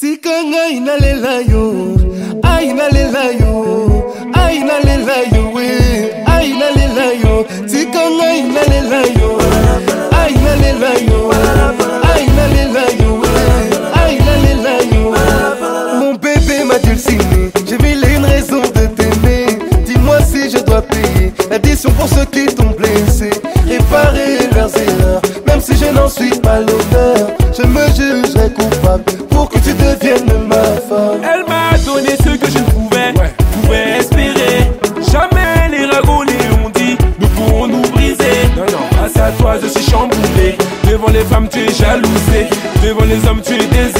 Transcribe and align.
tika 0.00 0.42
ngai 0.42 0.80
nalela 0.80 1.34
yo 1.50 1.62
ai 2.42 2.72
nalela 2.72 3.24
yo 3.40 3.52
ai 4.34 4.58
nalela 4.58 5.18
yo 5.32 5.42
we 5.54 5.66
ai 6.26 6.48
nalela 6.60 7.06
yo 7.22 7.46
tika 7.70 8.02
ngai 8.16 8.42
nalela 8.54 9.00
yo 9.18 9.30
ai 10.20 10.34
nalela 10.44 10.90
yo 11.08 11.20
ai 12.10 12.26
nalela 12.36 12.84
yo 13.00 13.10
we 13.22 13.34
ai 14.02 14.18
nalela 14.26 14.74
yo 14.92 15.14
mon 16.00 16.14
bébé 16.14 16.64
m'a 16.64 16.78
dulciné 16.80 17.52
j'ai 17.64 17.78
mille 17.78 18.04
une 18.16 18.24
raisons 18.24 18.62
de 18.62 18.86
t'aimer. 18.96 19.46
Dis-moi 19.86 20.18
si 20.22 20.50
je 20.50 20.58
dois 20.58 20.82
payer 20.82 21.32
l'addition 21.50 21.90
pour 21.92 22.08
ceux 22.08 22.24
qui 22.24 22.46
t'ont 22.46 22.74
blessé. 22.76 23.30
Réparer 23.68 24.50
leurs 24.54 24.76
erreurs 24.76 25.22
même 25.46 25.60
si 25.60 25.76
je 25.76 25.86
n'en 25.92 26.08
suis 26.08 26.30
pas 26.40 26.58
l'auteur. 26.60 27.30
Je 27.56 27.62
me 27.62 27.86
jugerai 27.96 28.50
coupable 28.52 29.23
pour 29.44 29.50
que 29.50 29.58
tu 29.58 29.74
deviennes 29.74 30.46
ma 30.46 30.64
femme. 30.88 31.20
Elle 31.22 31.44
m'a 31.46 31.76
donné 31.84 32.16
ce 32.16 32.36
que 32.36 32.46
je 32.50 32.58
pouvais, 32.72 33.12
pouvais 33.52 33.98
espérer. 33.98 34.70
Jamais 35.12 35.68
les 35.70 35.84
ragots 35.84 36.22
ont 36.64 36.70
dit 36.70 36.96
nous 37.20 37.28
pourrons 37.28 37.66
nous 37.66 37.82
briser. 37.92 38.48
Non, 38.56 38.64
non, 38.64 38.96
face 38.96 39.16
à 39.18 39.30
toi 39.32 39.56
je 39.62 39.68
suis 39.68 39.90
chamboulé. 39.90 40.56
Devant 40.90 41.10
les 41.10 41.24
femmes 41.24 41.48
tu 41.50 41.60
es 41.60 41.72
jalousé, 41.72 42.48
devant 42.82 43.04
les 43.04 43.26
hommes 43.28 43.42
tu 43.42 43.54
es 43.54 43.66
désiré. 43.66 43.93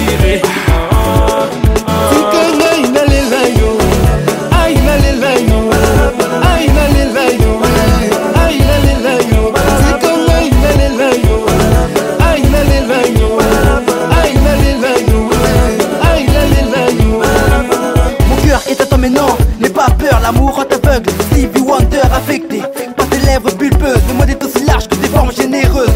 Lèvres 23.45 23.57
pulpeuses. 23.57 24.03
Le 24.09 24.15
monde 24.15 24.31
est 24.31 24.45
aussi 24.45 24.65
large 24.65 24.89
que 24.89 24.95
tes 24.97 25.09
formes 25.09 25.33
généreuses. 25.33 25.91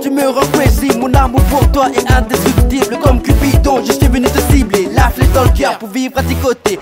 Tu 0.00 0.10
me 0.10 0.28
rends 0.28 0.46
crazy, 0.52 0.90
mon 0.98 1.12
amour 1.14 1.40
pour 1.42 1.70
toi 1.70 1.88
est 1.94 2.10
indestructible. 2.10 2.98
Comme 3.02 3.20
Cupidon, 3.20 3.82
je 3.84 3.92
suis 3.92 4.08
venu 4.08 4.26
te 4.26 4.40
cibler. 4.52 4.88
La 4.94 5.10
flèche 5.10 5.32
dans 5.34 5.44
le 5.44 5.50
cœur 5.50 5.78
pour 5.78 5.88
vivre 5.88 6.18
à 6.18 6.22
tes 6.22 6.34
côtés. 6.34 6.78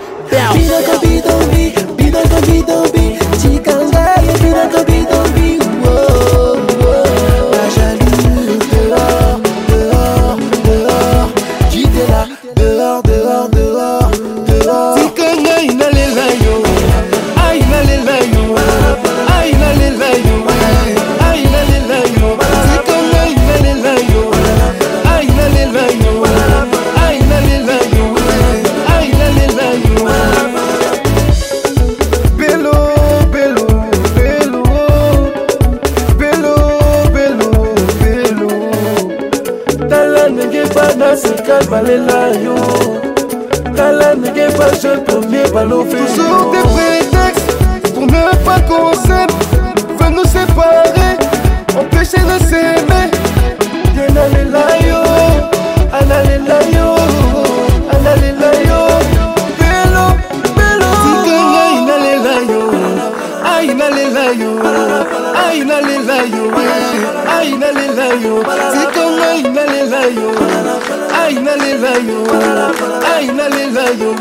Balela 41.69 42.21
yo. 42.43 42.55
Tala 43.75 44.15
ndenge 44.15 44.45
bajeune 44.57 45.03
premier 45.03 45.47
balofe 45.53 45.89
toujours 45.89 46.51
des 46.51 46.65
prétextes 46.73 47.57
pour 47.93 48.05
ne 48.05 48.45
pas 48.45 48.59
qu'on 48.67 48.93
nalela 64.11 64.33
yo 64.33 64.51
ai 65.35 65.59
nalela 65.63 66.17
yo 66.35 66.43
ai 67.35 67.51
nalela 67.61 68.07
yo 68.23 68.43
tika 68.71 69.05
ngai 69.17 69.41
nalela 69.55 70.01
yo 70.19 70.31
ai 71.21 71.33
nalela 71.45 71.93
yo 72.07 72.19
ai 73.13 73.27
nalela 73.27 73.85
yo 74.01 74.11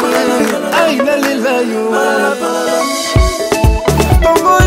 ai 0.81 0.97
nalela 0.97 1.55
yo 1.73 1.83
bongo 4.23 4.60